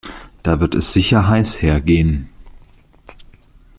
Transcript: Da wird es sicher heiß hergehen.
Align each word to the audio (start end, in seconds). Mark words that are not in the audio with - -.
Da 0.41 0.59
wird 0.59 0.73
es 0.73 0.93
sicher 0.93 1.27
heiß 1.27 1.61
hergehen. 1.61 2.27